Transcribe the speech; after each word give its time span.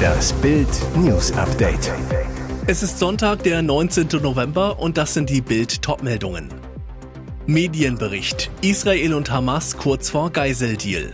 Das 0.00 0.32
Bild 0.34 0.68
News 0.96 1.32
Update. 1.32 1.92
Es 2.66 2.82
ist 2.82 2.98
Sonntag, 2.98 3.42
der 3.42 3.62
19. 3.62 4.08
November 4.22 4.78
und 4.78 4.96
das 4.96 5.14
sind 5.14 5.30
die 5.30 5.40
Bild 5.40 5.82
Topmeldungen. 5.82 6.48
Medienbericht: 7.46 8.50
Israel 8.62 9.14
und 9.14 9.30
Hamas 9.30 9.76
kurz 9.76 10.10
vor 10.10 10.30
Geiseldeal. 10.30 11.12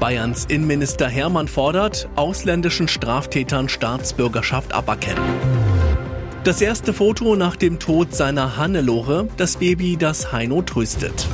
Bayerns 0.00 0.46
Innenminister 0.46 1.08
Hermann 1.08 1.48
fordert, 1.48 2.08
ausländischen 2.16 2.88
Straftätern 2.88 3.68
Staatsbürgerschaft 3.68 4.72
aberkennen. 4.72 5.22
Das 6.44 6.62
erste 6.62 6.94
Foto 6.94 7.36
nach 7.36 7.56
dem 7.56 7.78
Tod 7.78 8.14
seiner 8.14 8.56
Hannelore, 8.56 9.28
das 9.36 9.56
Baby, 9.56 9.98
das 9.98 10.32
Heino 10.32 10.62
tröstet. 10.62 11.28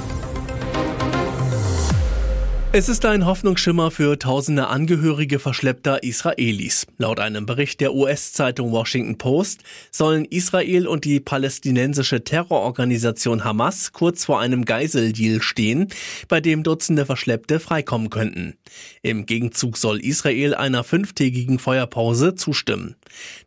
Es 2.79 2.91
ist 2.91 3.07
ein 3.07 3.25
Hoffnungsschimmer 3.25 3.91
für 3.91 4.19
tausende 4.19 4.67
Angehörige 4.67 5.39
verschleppter 5.39 6.03
Israelis. 6.03 6.87
Laut 6.99 7.21
einem 7.21 7.47
Bericht 7.47 7.81
der 7.81 7.95
US-Zeitung 7.95 8.71
Washington 8.71 9.17
Post 9.17 9.63
sollen 9.91 10.27
Israel 10.27 10.87
und 10.87 11.07
die 11.07 11.19
palästinensische 11.19 12.23
Terrororganisation 12.23 13.45
Hamas 13.45 13.95
kurz 13.95 14.27
vor 14.27 14.41
einem 14.41 14.67
Geiseldeal 14.67 15.41
stehen, 15.41 15.89
bei 16.29 16.43
dem 16.43 16.65
Dutzende 16.65 17.07
Verschleppte 17.07 17.61
freikommen 17.61 18.11
könnten. 18.11 18.59
Im 19.01 19.25
Gegenzug 19.25 19.79
soll 19.79 19.99
Israel 20.05 20.55
einer 20.55 20.85
fünftägigen 20.85 21.59
Feuerpause 21.59 22.35
zustimmen. 22.35 22.97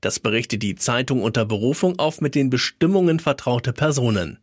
Das 0.02 0.20
berichtet 0.20 0.63
die 0.63 0.73
Zeitung 0.73 1.21
unter 1.21 1.46
Berufung 1.46 1.99
auf 1.99 2.20
mit 2.20 2.34
den 2.34 2.49
Bestimmungen 2.49 3.20
vertraute 3.20 3.73
Personen. 3.73 4.40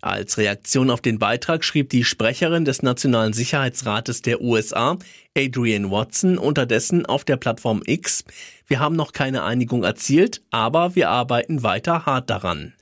Als 0.00 0.38
Reaktion 0.38 0.90
auf 0.90 1.00
den 1.00 1.18
Beitrag 1.18 1.64
schrieb 1.64 1.90
die 1.90 2.04
Sprecherin 2.04 2.64
des 2.64 2.82
Nationalen 2.82 3.32
Sicherheitsrates 3.32 4.22
der 4.22 4.40
USA, 4.40 4.98
Adrian 5.36 5.90
Watson, 5.90 6.38
unterdessen 6.38 7.06
auf 7.06 7.24
der 7.24 7.36
Plattform 7.36 7.82
X, 7.86 8.24
wir 8.66 8.80
haben 8.80 8.96
noch 8.96 9.12
keine 9.12 9.42
Einigung 9.42 9.84
erzielt, 9.84 10.42
aber 10.50 10.94
wir 10.94 11.10
arbeiten 11.10 11.62
weiter 11.62 12.06
hart 12.06 12.30
daran. 12.30 12.72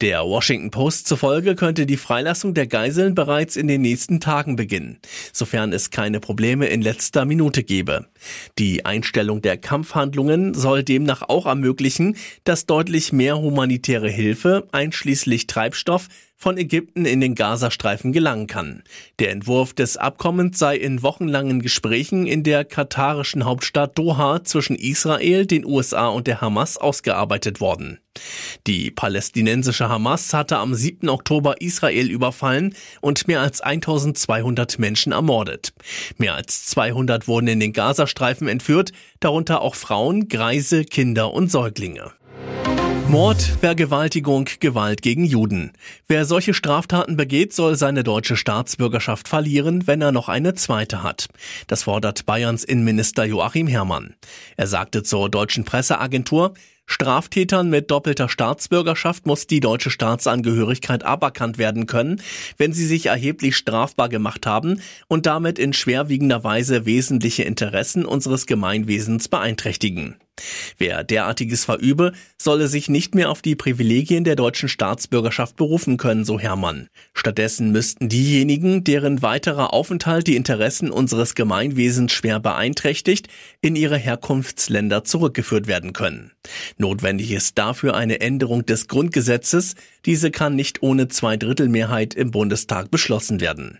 Der 0.00 0.24
Washington 0.24 0.70
Post 0.70 1.06
zufolge 1.06 1.54
könnte 1.54 1.84
die 1.84 1.98
Freilassung 1.98 2.54
der 2.54 2.66
Geiseln 2.66 3.14
bereits 3.14 3.54
in 3.56 3.68
den 3.68 3.82
nächsten 3.82 4.18
Tagen 4.18 4.56
beginnen, 4.56 4.98
sofern 5.30 5.74
es 5.74 5.90
keine 5.90 6.20
Probleme 6.20 6.68
in 6.68 6.80
letzter 6.80 7.26
Minute 7.26 7.62
gebe. 7.62 8.06
Die 8.58 8.86
Einstellung 8.86 9.42
der 9.42 9.58
Kampfhandlungen 9.58 10.54
soll 10.54 10.84
demnach 10.84 11.20
auch 11.20 11.44
ermöglichen, 11.44 12.16
dass 12.44 12.64
deutlich 12.64 13.12
mehr 13.12 13.38
humanitäre 13.38 14.08
Hilfe, 14.08 14.66
einschließlich 14.72 15.46
Treibstoff, 15.46 16.08
von 16.40 16.56
Ägypten 16.56 17.04
in 17.04 17.20
den 17.20 17.34
Gazastreifen 17.34 18.12
gelangen 18.12 18.46
kann. 18.46 18.82
Der 19.18 19.30
Entwurf 19.30 19.74
des 19.74 19.98
Abkommens 19.98 20.58
sei 20.58 20.76
in 20.76 21.02
wochenlangen 21.02 21.60
Gesprächen 21.60 22.26
in 22.26 22.42
der 22.42 22.64
katarischen 22.64 23.44
Hauptstadt 23.44 23.98
Doha 23.98 24.42
zwischen 24.42 24.74
Israel, 24.74 25.44
den 25.44 25.66
USA 25.66 26.08
und 26.08 26.26
der 26.26 26.40
Hamas 26.40 26.78
ausgearbeitet 26.78 27.60
worden. 27.60 28.00
Die 28.66 28.90
palästinensische 28.90 29.90
Hamas 29.90 30.32
hatte 30.32 30.56
am 30.56 30.74
7. 30.74 31.10
Oktober 31.10 31.60
Israel 31.60 32.10
überfallen 32.10 32.74
und 33.02 33.28
mehr 33.28 33.40
als 33.42 33.60
1200 33.60 34.78
Menschen 34.78 35.12
ermordet. 35.12 35.74
Mehr 36.16 36.34
als 36.34 36.64
200 36.66 37.28
wurden 37.28 37.48
in 37.48 37.60
den 37.60 37.74
Gazastreifen 37.74 38.48
entführt, 38.48 38.92
darunter 39.20 39.60
auch 39.60 39.74
Frauen, 39.74 40.28
Greise, 40.28 40.84
Kinder 40.86 41.34
und 41.34 41.50
Säuglinge. 41.50 42.12
Mord, 43.10 43.42
Vergewaltigung, 43.42 44.48
Gewalt 44.60 45.02
gegen 45.02 45.24
Juden. 45.24 45.72
Wer 46.06 46.24
solche 46.24 46.54
Straftaten 46.54 47.16
begeht, 47.16 47.52
soll 47.52 47.74
seine 47.74 48.04
deutsche 48.04 48.36
Staatsbürgerschaft 48.36 49.26
verlieren, 49.26 49.88
wenn 49.88 50.00
er 50.00 50.12
noch 50.12 50.28
eine 50.28 50.54
zweite 50.54 51.02
hat. 51.02 51.26
Das 51.66 51.82
fordert 51.82 52.24
Bayerns 52.24 52.62
Innenminister 52.62 53.24
Joachim 53.24 53.66
Herrmann. 53.66 54.14
Er 54.56 54.68
sagte 54.68 55.02
zur 55.02 55.28
deutschen 55.28 55.64
Presseagentur, 55.64 56.54
Straftätern 56.86 57.68
mit 57.68 57.90
doppelter 57.90 58.28
Staatsbürgerschaft 58.28 59.26
muss 59.26 59.48
die 59.48 59.58
deutsche 59.58 59.90
Staatsangehörigkeit 59.90 61.02
aberkannt 61.02 61.58
werden 61.58 61.86
können, 61.86 62.22
wenn 62.58 62.72
sie 62.72 62.86
sich 62.86 63.06
erheblich 63.06 63.56
strafbar 63.56 64.08
gemacht 64.08 64.46
haben 64.46 64.80
und 65.08 65.26
damit 65.26 65.58
in 65.58 65.72
schwerwiegender 65.72 66.44
Weise 66.44 66.86
wesentliche 66.86 67.42
Interessen 67.42 68.04
unseres 68.04 68.46
Gemeinwesens 68.46 69.28
beeinträchtigen. 69.28 70.14
Wer 70.78 71.04
derartiges 71.04 71.64
verübe, 71.64 72.12
solle 72.38 72.68
sich 72.68 72.88
nicht 72.88 73.14
mehr 73.14 73.30
auf 73.30 73.42
die 73.42 73.56
Privilegien 73.56 74.24
der 74.24 74.36
deutschen 74.36 74.68
Staatsbürgerschaft 74.68 75.56
berufen 75.56 75.96
können, 75.96 76.24
so 76.24 76.38
Hermann. 76.38 76.88
Stattdessen 77.14 77.72
müssten 77.72 78.08
diejenigen, 78.08 78.84
deren 78.84 79.22
weiterer 79.22 79.72
Aufenthalt 79.72 80.26
die 80.26 80.36
Interessen 80.36 80.90
unseres 80.90 81.34
Gemeinwesens 81.34 82.12
schwer 82.12 82.40
beeinträchtigt, 82.40 83.28
in 83.60 83.76
ihre 83.76 83.98
Herkunftsländer 83.98 85.04
zurückgeführt 85.04 85.66
werden 85.66 85.92
können. 85.92 86.32
Notwendig 86.78 87.32
ist 87.32 87.58
dafür 87.58 87.94
eine 87.94 88.20
Änderung 88.20 88.64
des 88.64 88.88
Grundgesetzes, 88.88 89.74
diese 90.06 90.30
kann 90.30 90.56
nicht 90.56 90.82
ohne 90.82 91.08
Zweidrittelmehrheit 91.08 92.14
im 92.14 92.30
Bundestag 92.30 92.90
beschlossen 92.90 93.40
werden. 93.40 93.78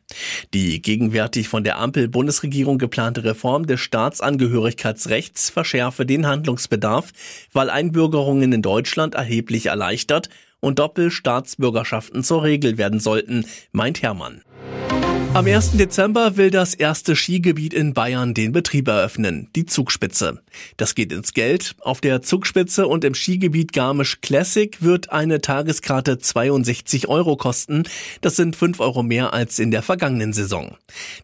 Die 0.52 0.82
gegenwärtig 0.82 1.48
von 1.48 1.64
der 1.64 1.78
Ampel-Bundesregierung 1.78 2.76
geplante 2.78 3.24
Reform 3.24 3.66
des 3.66 3.80
Staatsangehörigkeitsrechts 3.80 5.48
verschärfe 5.48 6.04
den 6.04 6.26
Handlungsbedarf, 6.50 7.12
weil 7.52 7.70
Einbürgerungen 7.70 8.52
in 8.52 8.62
Deutschland 8.62 9.14
erheblich 9.14 9.66
erleichtert 9.66 10.28
und 10.58 10.78
Doppelstaatsbürgerschaften 10.78 12.24
zur 12.24 12.42
Regel 12.42 12.76
werden 12.76 13.00
sollten, 13.00 13.46
meint 13.72 14.02
Hermann. 14.02 14.42
Am 15.32 15.46
1. 15.46 15.76
Dezember 15.76 16.36
will 16.36 16.50
das 16.50 16.74
erste 16.74 17.14
Skigebiet 17.14 17.72
in 17.72 17.94
Bayern 17.94 18.34
den 18.34 18.50
Betrieb 18.50 18.88
eröffnen, 18.88 19.48
die 19.54 19.64
Zugspitze. 19.64 20.42
Das 20.76 20.96
geht 20.96 21.12
ins 21.12 21.34
Geld. 21.34 21.76
Auf 21.78 22.00
der 22.00 22.20
Zugspitze 22.20 22.88
und 22.88 23.04
im 23.04 23.14
Skigebiet 23.14 23.72
Garmisch 23.72 24.20
Classic 24.22 24.82
wird 24.82 25.12
eine 25.12 25.40
Tageskarte 25.40 26.18
62 26.18 27.06
Euro 27.06 27.36
kosten. 27.36 27.84
Das 28.22 28.34
sind 28.34 28.56
5 28.56 28.80
Euro 28.80 29.04
mehr 29.04 29.32
als 29.32 29.60
in 29.60 29.70
der 29.70 29.82
vergangenen 29.82 30.32
Saison. 30.32 30.76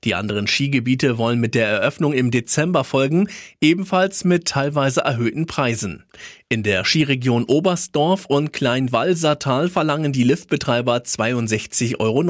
Die 0.04 0.14
anderen 0.14 0.46
Skigebiete 0.46 1.18
wollen 1.18 1.40
mit 1.40 1.56
der 1.56 1.66
Eröffnung 1.66 2.12
im 2.12 2.30
Dezember 2.30 2.84
folgen, 2.84 3.28
ebenfalls 3.60 4.22
mit 4.22 4.46
teilweise 4.46 5.00
erhöhten 5.00 5.46
Preisen. 5.46 6.04
In 6.48 6.62
der 6.62 6.84
Skiregion 6.84 7.42
Oberstdorf 7.44 8.26
und 8.26 8.52
Kleinwalsertal 8.52 9.68
verlangen 9.68 10.12
die 10.12 10.22
Liftbetreiber 10.22 10.98
62,90 10.98 11.98
Euro. 11.98 12.22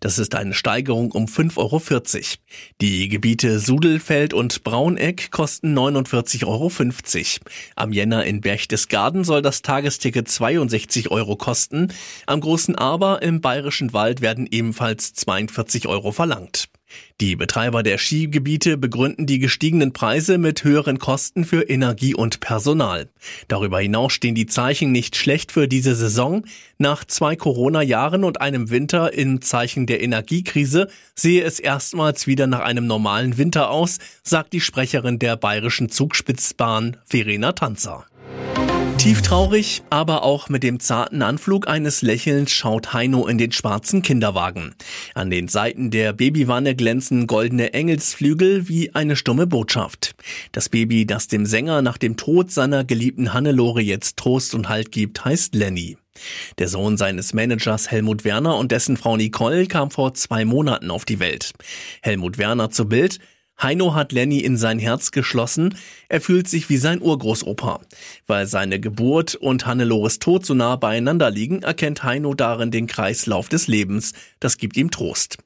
Das 0.00 0.18
ist 0.18 0.34
eine 0.34 0.52
Steigerung 0.52 0.79
um 0.88 1.26
5,40 1.26 1.58
Euro. 1.58 1.82
Die 2.80 3.08
Gebiete 3.08 3.58
Sudelfeld 3.58 4.32
und 4.32 4.64
Brauneck 4.64 5.30
kosten 5.30 5.76
49,50 5.76 6.46
Euro. 6.46 6.70
Am 7.76 7.92
Jänner 7.92 8.24
in 8.24 8.40
Berchtesgaden 8.40 9.24
soll 9.24 9.42
das 9.42 9.62
Tagesticket 9.62 10.28
62 10.28 11.10
Euro 11.10 11.36
kosten. 11.36 11.92
Am 12.26 12.40
Großen 12.40 12.74
Aber 12.76 13.22
im 13.22 13.40
Bayerischen 13.40 13.92
Wald 13.92 14.20
werden 14.20 14.48
ebenfalls 14.50 15.12
42 15.12 15.86
Euro 15.86 16.12
verlangt. 16.12 16.68
Die 17.20 17.36
Betreiber 17.36 17.82
der 17.82 17.98
Skigebiete 17.98 18.76
begründen 18.76 19.26
die 19.26 19.38
gestiegenen 19.38 19.92
Preise 19.92 20.38
mit 20.38 20.64
höheren 20.64 20.98
Kosten 20.98 21.44
für 21.44 21.62
Energie 21.62 22.14
und 22.14 22.40
Personal. 22.40 23.08
Darüber 23.48 23.80
hinaus 23.80 24.12
stehen 24.12 24.34
die 24.34 24.46
Zeichen 24.46 24.90
nicht 24.92 25.16
schlecht 25.16 25.52
für 25.52 25.68
diese 25.68 25.94
Saison. 25.94 26.44
Nach 26.78 27.04
zwei 27.04 27.36
Corona-Jahren 27.36 28.24
und 28.24 28.40
einem 28.40 28.70
Winter 28.70 29.12
im 29.12 29.42
Zeichen 29.42 29.86
der 29.86 30.02
Energiekrise 30.02 30.88
sehe 31.14 31.44
es 31.44 31.60
erstmals 31.60 32.26
wieder 32.26 32.46
nach 32.46 32.60
einem 32.60 32.86
normalen 32.86 33.36
Winter 33.36 33.70
aus, 33.70 33.98
sagt 34.22 34.52
die 34.52 34.60
Sprecherin 34.60 35.18
der 35.18 35.36
bayerischen 35.36 35.90
Zugspitzbahn 35.90 36.96
Verena 37.04 37.52
Tanzer. 37.52 38.06
Tief 39.00 39.22
traurig, 39.22 39.82
aber 39.88 40.24
auch 40.24 40.50
mit 40.50 40.62
dem 40.62 40.78
zarten 40.78 41.22
Anflug 41.22 41.66
eines 41.68 42.02
Lächelns 42.02 42.52
schaut 42.52 42.92
Heino 42.92 43.26
in 43.26 43.38
den 43.38 43.50
schwarzen 43.50 44.02
Kinderwagen. 44.02 44.74
An 45.14 45.30
den 45.30 45.48
Seiten 45.48 45.90
der 45.90 46.12
Babywanne 46.12 46.74
glänzen 46.74 47.26
goldene 47.26 47.72
Engelsflügel 47.72 48.68
wie 48.68 48.94
eine 48.94 49.16
stumme 49.16 49.46
Botschaft. 49.46 50.14
Das 50.52 50.68
Baby, 50.68 51.06
das 51.06 51.28
dem 51.28 51.46
Sänger 51.46 51.80
nach 51.80 51.96
dem 51.96 52.18
Tod 52.18 52.50
seiner 52.50 52.84
geliebten 52.84 53.32
Hannelore 53.32 53.80
jetzt 53.80 54.18
Trost 54.18 54.54
und 54.54 54.68
Halt 54.68 54.92
gibt, 54.92 55.24
heißt 55.24 55.54
Lenny. 55.54 55.96
Der 56.58 56.68
Sohn 56.68 56.98
seines 56.98 57.32
Managers 57.32 57.90
Helmut 57.90 58.24
Werner 58.24 58.58
und 58.58 58.70
dessen 58.70 58.98
Frau 58.98 59.16
Nicole 59.16 59.66
kam 59.66 59.90
vor 59.90 60.12
zwei 60.12 60.44
Monaten 60.44 60.90
auf 60.90 61.06
die 61.06 61.20
Welt. 61.20 61.52
Helmut 62.02 62.36
Werner 62.36 62.68
zu 62.68 62.86
Bild, 62.86 63.18
Heino 63.62 63.94
hat 63.94 64.12
Lenny 64.12 64.38
in 64.38 64.56
sein 64.56 64.78
Herz 64.78 65.10
geschlossen. 65.10 65.74
Er 66.08 66.20
fühlt 66.20 66.48
sich 66.48 66.68
wie 66.70 66.78
sein 66.78 67.02
Urgroßopa. 67.02 67.80
Weil 68.26 68.46
seine 68.46 68.80
Geburt 68.80 69.34
und 69.34 69.66
Hannelores 69.66 70.18
Tod 70.18 70.46
so 70.46 70.54
nah 70.54 70.76
beieinander 70.76 71.30
liegen, 71.30 71.62
erkennt 71.62 72.02
Heino 72.02 72.34
darin 72.34 72.70
den 72.70 72.86
Kreislauf 72.86 73.48
des 73.48 73.66
Lebens. 73.66 74.12
Das 74.40 74.56
gibt 74.56 74.76
ihm 74.76 74.90
Trost. 74.90 75.38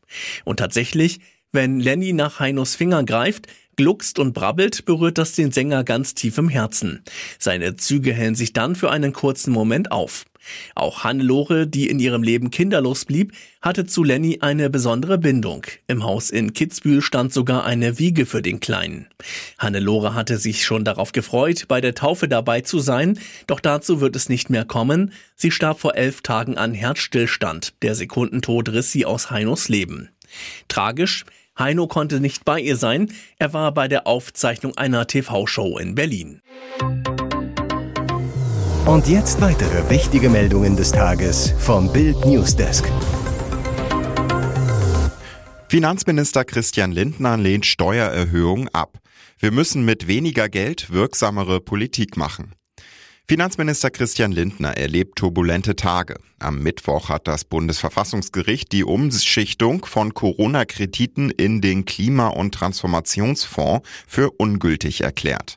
Und 0.44 0.58
tatsächlich, 0.58 1.20
wenn 1.52 1.80
Lenny 1.80 2.12
nach 2.12 2.40
Heinos 2.40 2.74
Finger 2.74 3.04
greift, 3.04 3.46
Gluckst 3.76 4.18
und 4.18 4.32
brabbelt 4.32 4.84
berührt 4.84 5.18
das 5.18 5.32
den 5.32 5.52
Sänger 5.52 5.84
ganz 5.84 6.14
tief 6.14 6.38
im 6.38 6.48
Herzen. 6.48 7.02
Seine 7.38 7.76
Züge 7.76 8.12
hellen 8.12 8.34
sich 8.34 8.52
dann 8.52 8.76
für 8.76 8.90
einen 8.90 9.12
kurzen 9.12 9.52
Moment 9.52 9.92
auf. 9.92 10.24
Auch 10.74 11.04
Hannelore, 11.04 11.66
die 11.66 11.88
in 11.88 11.98
ihrem 11.98 12.22
Leben 12.22 12.50
kinderlos 12.50 13.04
blieb, 13.04 13.32
hatte 13.62 13.86
zu 13.86 14.04
Lenny 14.04 14.38
eine 14.40 14.70
besondere 14.70 15.18
Bindung. 15.18 15.66
Im 15.86 16.04
Haus 16.04 16.30
in 16.30 16.52
Kitzbühel 16.52 17.02
stand 17.02 17.32
sogar 17.32 17.64
eine 17.64 17.98
Wiege 17.98 18.26
für 18.26 18.42
den 18.42 18.60
Kleinen. 18.60 19.06
Hannelore 19.58 20.14
hatte 20.14 20.38
sich 20.38 20.64
schon 20.64 20.84
darauf 20.84 21.12
gefreut, 21.12 21.64
bei 21.68 21.80
der 21.80 21.94
Taufe 21.94 22.28
dabei 22.28 22.60
zu 22.60 22.78
sein, 22.78 23.18
doch 23.46 23.60
dazu 23.60 24.00
wird 24.00 24.16
es 24.16 24.28
nicht 24.28 24.50
mehr 24.50 24.64
kommen. 24.64 25.12
Sie 25.36 25.50
starb 25.50 25.80
vor 25.80 25.94
elf 25.94 26.20
Tagen 26.22 26.58
an 26.58 26.74
Herzstillstand. 26.74 27.74
Der 27.82 27.94
Sekundentod 27.94 28.68
riss 28.70 28.92
sie 28.92 29.06
aus 29.06 29.30
Heinos 29.30 29.68
Leben. 29.68 30.10
Tragisch, 30.68 31.24
Heino 31.56 31.86
konnte 31.86 32.20
nicht 32.20 32.44
bei 32.44 32.58
ihr 32.58 32.76
sein, 32.76 33.12
er 33.38 33.52
war 33.52 33.72
bei 33.72 33.86
der 33.86 34.08
Aufzeichnung 34.08 34.76
einer 34.76 35.06
TV-Show 35.06 35.78
in 35.78 35.94
Berlin. 35.94 36.40
Und 38.86 39.06
jetzt 39.06 39.40
weitere 39.40 39.88
wichtige 39.88 40.28
Meldungen 40.28 40.76
des 40.76 40.90
Tages 40.90 41.54
vom 41.58 41.92
Bild 41.92 42.24
Newsdesk. 42.26 42.84
Finanzminister 45.68 46.44
Christian 46.44 46.92
Lindner 46.92 47.36
lehnt 47.36 47.66
Steuererhöhung 47.66 48.68
ab. 48.70 48.98
Wir 49.38 49.52
müssen 49.52 49.84
mit 49.84 50.06
weniger 50.08 50.48
Geld 50.48 50.92
wirksamere 50.92 51.60
Politik 51.60 52.16
machen. 52.16 52.52
Finanzminister 53.26 53.90
Christian 53.90 54.32
Lindner 54.32 54.76
erlebt 54.76 55.16
turbulente 55.16 55.76
Tage. 55.76 56.16
Am 56.38 56.58
Mittwoch 56.58 57.08
hat 57.08 57.26
das 57.26 57.46
Bundesverfassungsgericht 57.46 58.70
die 58.70 58.84
Umschichtung 58.84 59.86
von 59.86 60.12
Corona-Krediten 60.12 61.30
in 61.30 61.62
den 61.62 61.86
Klima- 61.86 62.28
und 62.28 62.52
Transformationsfonds 62.52 63.88
für 64.06 64.30
ungültig 64.30 65.00
erklärt. 65.00 65.56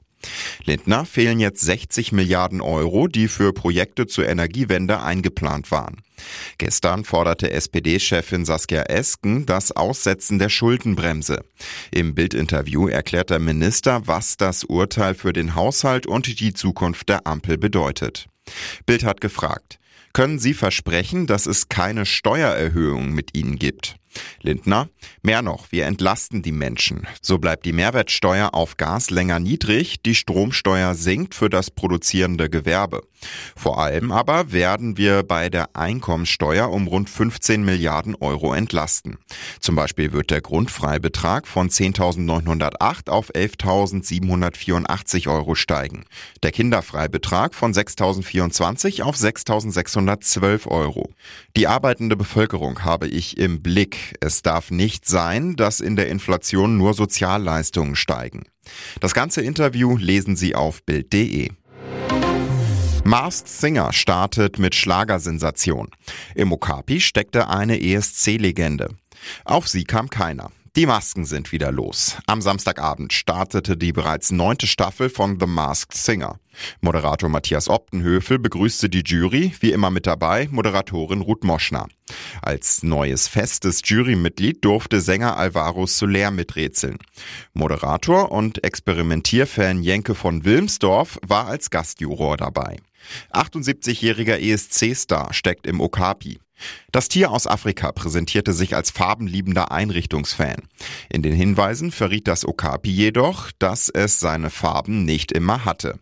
Lindner 0.66 1.06
fehlen 1.06 1.40
jetzt 1.40 1.62
60 1.62 2.12
Milliarden 2.12 2.62
Euro, 2.62 3.08
die 3.08 3.28
für 3.28 3.54
Projekte 3.54 4.08
zur 4.08 4.28
Energiewende 4.28 5.02
eingeplant 5.02 5.72
waren. 5.72 6.02
Gestern 6.58 7.06
forderte 7.06 7.52
SPD-Chefin 7.52 8.46
Saskia 8.46 8.84
Esken 8.84 9.46
das 9.46 9.72
Aussetzen 9.72 10.40
der 10.40 10.50
Schuldenbremse. 10.50 11.44
Im 11.92 12.16
Bildinterview 12.16 12.88
erklärt 12.88 13.30
der 13.30 13.40
Minister, 13.40 14.02
was 14.06 14.38
das 14.38 14.64
Urteil 14.64 15.14
für 15.16 15.34
den 15.34 15.56
Haushalt 15.56 16.08
und 16.08 16.40
die 16.40 16.54
Zukunft 16.54 17.10
der 17.10 17.28
Ampel 17.28 17.58
bedeutet. 17.58 18.28
Bild 18.86 19.04
hat 19.04 19.22
gefragt, 19.22 19.80
können 20.14 20.40
Sie 20.40 20.54
versprechen, 20.54 21.28
dass 21.28 21.46
es 21.46 21.70
keine 21.70 22.06
Steuererhöhung 22.06 23.12
mit 23.12 23.38
Ihnen 23.38 23.60
gibt? 23.60 23.98
Lindner, 24.42 24.90
mehr 25.22 25.42
noch, 25.42 25.72
wir 25.72 25.86
entlasten 25.86 26.42
die 26.42 26.52
Menschen. 26.52 27.08
So 27.22 27.38
bleibt 27.38 27.66
die 27.66 27.74
Mehrwertsteuer 27.74 28.54
auf 28.54 28.78
Gas 28.78 29.10
länger 29.10 29.40
niedrig, 29.40 30.02
die 30.02 30.16
Stromsteuer 30.16 30.96
sinkt 30.96 31.36
für 31.36 31.50
das 31.50 31.72
produzierende 31.72 32.50
Gewerbe. 32.50 33.04
Vor 33.56 33.80
allem 33.80 34.12
aber 34.12 34.52
werden 34.52 34.98
wir 34.98 35.24
bei 35.24 35.50
der 35.50 35.75
Einkommensteuer 35.75 36.69
um 36.69 36.88
rund 36.88 37.10
15 37.10 37.64
Milliarden 37.64 38.16
Euro 38.16 38.54
entlasten. 38.54 39.18
Zum 39.60 39.75
Beispiel 39.75 40.14
wird 40.14 40.30
der 40.30 40.42
Grundfreibetrag 40.42 41.48
von 41.48 41.69
10.908 41.69 43.10
auf 43.10 43.31
11.784 43.34 45.28
Euro 45.28 45.56
steigen. 45.56 46.06
Der 46.44 46.52
Kinderfreibetrag 46.52 47.56
von 47.56 47.74
6.024 47.74 49.02
auf 49.02 49.16
6.612 49.16 50.68
Euro. 50.68 51.10
Die 51.56 51.68
arbeitende 51.68 52.16
Bevölkerung 52.16 52.84
habe 52.84 53.08
ich 53.08 53.38
im 53.38 53.62
Blick. 53.64 54.06
Es 54.19 54.42
darf 54.42 54.71
nicht 54.71 55.07
sein, 55.07 55.56
dass 55.56 55.80
in 55.80 55.95
der 55.95 56.09
Inflation 56.09 56.77
nur 56.77 56.94
Sozialleistungen 56.94 57.95
steigen. 57.95 58.44
Das 59.00 59.13
ganze 59.13 59.42
Interview 59.42 59.98
lesen 59.98 60.36
Sie 60.36 60.56
auf 60.56 60.83
Bild.de. 60.83 61.50
Masked 63.04 63.48
Singer 63.48 63.94
startet 63.94 64.59
mit 64.59 64.75
Schlagersensation. 64.75 65.89
Im 66.36 66.51
Okapi 66.51 67.00
steckte 67.00 67.48
eine 67.48 67.81
ESC-Legende. 67.81 68.89
Auf 69.45 69.68
sie 69.69 69.86
kam 69.86 70.09
keiner. 70.09 70.51
Die 70.78 70.86
Masken 70.86 71.26
sind 71.26 71.52
wieder 71.52 71.72
los. 71.72 72.18
Am 72.28 72.40
Samstagabend 72.40 73.12
startete 73.12 73.76
die 73.76 73.92
bereits 73.92 74.32
neunte 74.32 74.68
Staffel 74.68 75.10
von 75.10 75.40
The 75.40 75.48
Masked 75.48 75.98
Singer. 75.98 76.40
Moderator 76.82 77.30
Matthias 77.30 77.68
Optenhöfel 77.68 78.38
begrüßte 78.38 78.88
die 78.88 79.02
Jury, 79.04 79.56
wie 79.60 79.72
immer 79.72 79.90
mit 79.90 80.06
dabei 80.06 80.48
Moderatorin 80.52 81.22
Ruth 81.22 81.44
Moschner. 81.44 81.88
Als 82.44 82.84
neues 82.84 83.28
festes 83.28 83.82
Jurymitglied 83.86 84.64
durfte 84.64 85.02
Sänger 85.02 85.36
Alvaro 85.36 85.88
Soler 85.88 86.30
miträtseln. 86.30 87.00
Moderator 87.54 88.32
und 88.32 88.64
Experimentierfan 88.64 89.82
Jenke 89.82 90.14
von 90.14 90.46
Wilmsdorf 90.46 91.18
war 91.26 91.48
als 91.48 91.72
Gastjuror 91.72 92.38
dabei. 92.38 92.78
78-jähriger 93.34 94.38
ESC-Star 94.38 95.34
steckt 95.34 95.66
im 95.66 95.82
Okapi. 95.82 96.38
Das 96.92 97.09
Tier 97.09 97.31
aus 97.31 97.48
Afrika 97.48 97.92
präsentierte 97.92 98.54
sich 98.54 98.75
als 98.75 98.92
farbenliebender 98.92 99.71
Einrichtungsfan. 99.71 100.63
In 101.09 101.21
den 101.21 101.33
Hinweisen 101.33 101.92
verriet 101.92 102.27
das 102.27 102.45
Okapi 102.45 102.89
jedoch, 102.89 103.51
dass 103.59 103.89
es 103.89 104.19
seine 104.19 104.50
Farben 104.50 105.06
nicht 105.06 105.31
immer 105.31 105.65
hatte. 105.65 106.00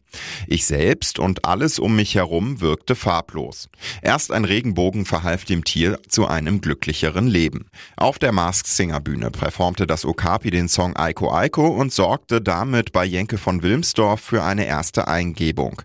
Ich 0.47 0.65
selbst 0.65 1.19
und 1.19 1.45
alles 1.45 1.79
um 1.79 1.95
mich 1.95 2.15
herum 2.15 2.61
wirkte 2.61 2.95
farblos. 2.95 3.69
Erst 4.01 4.31
ein 4.31 4.45
Regenbogen 4.45 5.05
verhalf 5.05 5.45
dem 5.45 5.63
Tier 5.63 5.99
zu 6.07 6.27
einem 6.27 6.61
glücklicheren 6.61 7.27
Leben. 7.27 7.65
Auf 7.97 8.19
der 8.19 8.31
Mask 8.31 8.67
Singer 8.67 9.01
Bühne 9.01 9.31
performte 9.31 9.87
das 9.87 10.05
Okapi 10.05 10.51
den 10.51 10.69
Song 10.69 10.95
Aiko 10.95 11.33
Aiko 11.33 11.67
und 11.67 11.91
sorgte 11.91 12.41
damit 12.41 12.91
bei 12.91 13.05
Jenke 13.05 13.37
von 13.37 13.61
Wilmsdorf 13.61 14.21
für 14.21 14.43
eine 14.43 14.65
erste 14.65 15.07
Eingebung. 15.07 15.81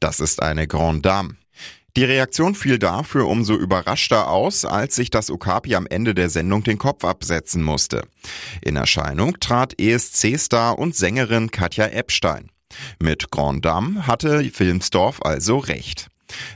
Das 0.00 0.20
ist 0.20 0.42
eine 0.42 0.66
Grande 0.66 1.02
Dame. 1.02 1.36
Die 1.96 2.04
Reaktion 2.04 2.56
fiel 2.56 2.80
dafür 2.80 3.28
umso 3.28 3.54
überraschter 3.54 4.28
aus, 4.28 4.64
als 4.64 4.96
sich 4.96 5.10
das 5.10 5.30
Okapi 5.30 5.76
am 5.76 5.86
Ende 5.86 6.12
der 6.14 6.28
Sendung 6.28 6.64
den 6.64 6.76
Kopf 6.76 7.04
absetzen 7.04 7.62
musste. 7.62 8.02
In 8.62 8.74
Erscheinung 8.74 9.38
trat 9.38 9.80
ESC-Star 9.80 10.76
und 10.78 10.96
Sängerin 10.96 11.52
Katja 11.52 11.86
Epstein. 11.86 12.50
Mit 12.98 13.30
Grand 13.30 13.64
Dame 13.64 14.08
hatte 14.08 14.42
Filmsdorf 14.50 15.22
also 15.22 15.58
recht. 15.58 16.08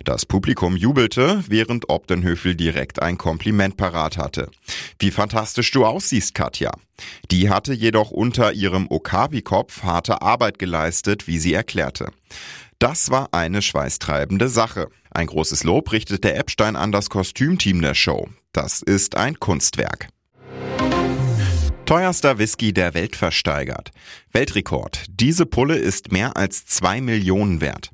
Das 0.04 0.26
Publikum 0.26 0.76
jubelte, 0.76 1.44
während 1.46 1.88
Obdenhöfel 1.88 2.56
direkt 2.56 3.00
ein 3.00 3.16
Kompliment 3.16 3.76
parat 3.76 4.16
hatte. 4.16 4.50
Wie 4.98 5.12
fantastisch 5.12 5.70
du 5.70 5.86
aussiehst, 5.86 6.34
Katja. 6.34 6.72
Die 7.30 7.48
hatte 7.48 7.72
jedoch 7.72 8.10
unter 8.10 8.52
ihrem 8.52 8.86
Okapi-Kopf 8.90 9.84
harte 9.84 10.20
Arbeit 10.20 10.58
geleistet, 10.58 11.28
wie 11.28 11.38
sie 11.38 11.54
erklärte. 11.54 12.10
Das 12.78 13.10
war 13.10 13.28
eine 13.32 13.60
schweißtreibende 13.60 14.48
Sache. 14.48 14.88
Ein 15.10 15.26
großes 15.26 15.64
Lob 15.64 15.92
richtete 15.92 16.34
Epstein 16.34 16.76
an 16.76 16.92
das 16.92 17.10
Kostümteam 17.10 17.80
der 17.80 17.94
Show. 17.94 18.28
Das 18.52 18.82
ist 18.82 19.16
ein 19.16 19.38
Kunstwerk. 19.38 20.08
Teuerster 21.86 22.38
Whisky 22.38 22.74
der 22.74 22.92
Welt 22.92 23.16
versteigert. 23.16 23.92
Weltrekord. 24.32 25.06
Diese 25.08 25.46
Pulle 25.46 25.76
ist 25.76 26.12
mehr 26.12 26.36
als 26.36 26.66
zwei 26.66 27.00
Millionen 27.00 27.62
wert. 27.62 27.90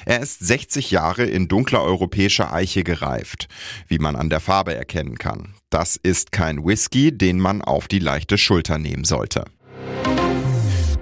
Er 0.06 0.20
ist 0.22 0.40
60 0.40 0.92
Jahre 0.92 1.26
in 1.26 1.48
dunkler 1.48 1.84
europäischer 1.84 2.54
Eiche 2.54 2.84
gereift, 2.84 3.48
wie 3.88 4.00
man 4.00 4.16
an 4.16 4.30
der 4.30 4.40
Farbe 4.40 4.74
erkennen 4.74 5.18
kann. 5.18 5.54
Das 5.70 5.96
ist 5.96 6.32
kein 6.32 6.66
Whisky, 6.66 7.16
den 7.16 7.40
man 7.40 7.62
auf 7.62 7.88
die 7.88 8.00
leichte 8.00 8.38
Schulter 8.38 8.78
nehmen 8.78 9.04
sollte. 9.04 9.46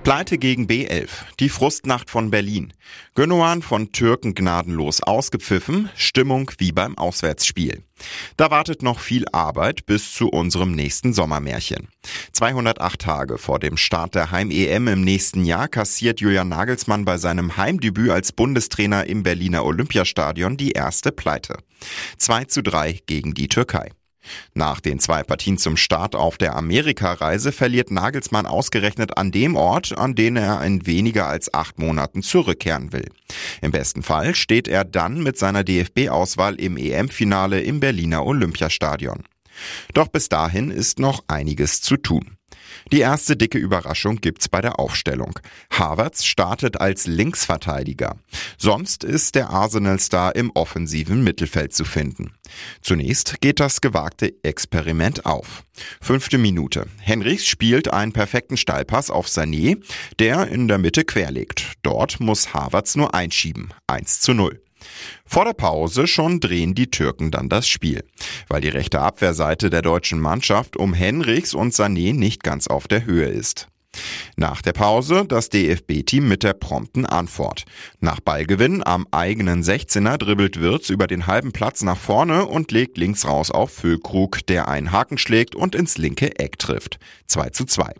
Pleite 0.09 0.39
gegen 0.39 0.65
B11. 0.65 1.07
Die 1.39 1.49
Frustnacht 1.49 2.09
von 2.09 2.31
Berlin. 2.31 2.73
Gündogan 3.13 3.61
von 3.61 3.91
Türken 3.91 4.33
gnadenlos 4.33 5.03
ausgepfiffen. 5.03 5.91
Stimmung 5.95 6.49
wie 6.57 6.71
beim 6.71 6.97
Auswärtsspiel. 6.97 7.83
Da 8.35 8.49
wartet 8.49 8.81
noch 8.81 8.99
viel 9.01 9.25
Arbeit 9.31 9.85
bis 9.85 10.11
zu 10.11 10.29
unserem 10.29 10.71
nächsten 10.71 11.13
Sommermärchen. 11.13 11.89
208 12.31 12.99
Tage 12.99 13.37
vor 13.37 13.59
dem 13.59 13.77
Start 13.77 14.15
der 14.15 14.31
Heim-EM 14.31 14.87
im 14.87 15.01
nächsten 15.01 15.45
Jahr 15.45 15.67
kassiert 15.67 16.21
Julian 16.21 16.49
Nagelsmann 16.49 17.05
bei 17.05 17.19
seinem 17.19 17.55
Heimdebüt 17.57 18.09
als 18.09 18.31
Bundestrainer 18.31 19.05
im 19.05 19.21
Berliner 19.21 19.63
Olympiastadion 19.63 20.57
die 20.57 20.71
erste 20.71 21.11
Pleite. 21.11 21.59
2 22.17 22.45
zu 22.45 22.63
3 22.63 23.01
gegen 23.05 23.35
die 23.35 23.47
Türkei. 23.47 23.91
Nach 24.53 24.79
den 24.79 24.99
zwei 24.99 25.23
Partien 25.23 25.57
zum 25.57 25.77
Start 25.77 26.15
auf 26.15 26.37
der 26.37 26.55
Amerikareise 26.55 27.51
verliert 27.51 27.91
Nagelsmann 27.91 28.45
ausgerechnet 28.45 29.17
an 29.17 29.31
dem 29.31 29.55
Ort, 29.55 29.97
an 29.97 30.15
den 30.15 30.35
er 30.35 30.63
in 30.63 30.85
weniger 30.85 31.27
als 31.27 31.53
acht 31.53 31.79
Monaten 31.79 32.21
zurückkehren 32.21 32.93
will. 32.93 33.09
Im 33.61 33.71
besten 33.71 34.03
Fall 34.03 34.35
steht 34.35 34.67
er 34.67 34.83
dann 34.83 35.21
mit 35.21 35.37
seiner 35.37 35.63
DFB-Auswahl 35.63 36.55
im 36.55 36.77
EM-Finale 36.77 37.61
im 37.61 37.79
Berliner 37.79 38.25
Olympiastadion. 38.25 39.23
Doch 39.93 40.07
bis 40.07 40.29
dahin 40.29 40.71
ist 40.71 40.99
noch 40.99 41.23
einiges 41.27 41.81
zu 41.81 41.97
tun. 41.97 42.38
Die 42.91 42.99
erste 42.99 43.35
dicke 43.35 43.57
Überraschung 43.57 44.17
gibt's 44.17 44.49
bei 44.49 44.61
der 44.61 44.79
Aufstellung. 44.79 45.39
Havertz 45.71 46.23
startet 46.23 46.79
als 46.79 47.07
Linksverteidiger. 47.07 48.17
Sonst 48.57 49.03
ist 49.03 49.35
der 49.35 49.49
Arsenal-Star 49.49 50.35
im 50.35 50.51
offensiven 50.51 51.23
Mittelfeld 51.23 51.73
zu 51.73 51.85
finden. 51.85 52.33
Zunächst 52.81 53.41
geht 53.41 53.59
das 53.59 53.81
gewagte 53.81 54.33
Experiment 54.43 55.25
auf. 55.25 55.63
Fünfte 56.01 56.37
Minute. 56.37 56.87
Henrichs 56.99 57.45
spielt 57.45 57.93
einen 57.93 58.13
perfekten 58.13 58.57
Steilpass 58.57 59.09
auf 59.09 59.27
Sané, 59.27 59.81
der 60.19 60.47
in 60.47 60.67
der 60.67 60.77
Mitte 60.77 61.05
querlegt. 61.05 61.73
Dort 61.83 62.19
muss 62.19 62.53
Havertz 62.53 62.95
nur 62.95 63.13
einschieben. 63.13 63.69
1 63.87 64.21
zu 64.21 64.33
0. 64.33 64.61
Vor 65.25 65.45
der 65.45 65.53
Pause 65.53 66.07
schon 66.07 66.39
drehen 66.39 66.75
die 66.75 66.89
Türken 66.89 67.31
dann 67.31 67.49
das 67.49 67.67
Spiel, 67.67 68.03
weil 68.47 68.61
die 68.61 68.69
rechte 68.69 69.01
Abwehrseite 69.01 69.69
der 69.69 69.81
deutschen 69.81 70.19
Mannschaft 70.19 70.77
um 70.77 70.93
Henrichs 70.93 71.53
und 71.53 71.73
Sané 71.73 72.13
nicht 72.13 72.43
ganz 72.43 72.67
auf 72.67 72.87
der 72.87 73.05
Höhe 73.05 73.27
ist. 73.27 73.67
Nach 74.35 74.61
der 74.61 74.73
Pause 74.73 75.25
das 75.27 75.49
DFB-Team 75.49 76.27
mit 76.27 76.43
der 76.43 76.53
prompten 76.53 77.05
Antwort. 77.05 77.65
Nach 77.99 78.19
Ballgewinn 78.19 78.83
am 78.85 79.07
eigenen 79.11 79.63
16er 79.63 80.17
dribbelt 80.17 80.59
Wirz 80.59 80.89
über 80.89 81.07
den 81.07 81.27
halben 81.27 81.51
Platz 81.51 81.81
nach 81.81 81.97
vorne 81.97 82.45
und 82.45 82.71
legt 82.71 82.97
links 82.97 83.25
raus 83.25 83.51
auf 83.51 83.71
Füllkrug, 83.71 84.45
der 84.47 84.67
einen 84.67 84.91
Haken 84.91 85.17
schlägt 85.17 85.55
und 85.55 85.75
ins 85.75 85.97
linke 85.97 86.39
Eck 86.39 86.59
trifft. 86.59 86.99
2 87.27 87.49
zu 87.49 87.65
2. 87.65 87.93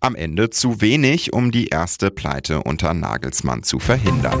Am 0.00 0.14
Ende 0.14 0.50
zu 0.50 0.80
wenig, 0.80 1.32
um 1.32 1.50
die 1.50 1.66
erste 1.66 2.10
Pleite 2.10 2.62
unter 2.62 2.94
Nagelsmann 2.94 3.62
zu 3.62 3.78
verhindern. 3.78 4.40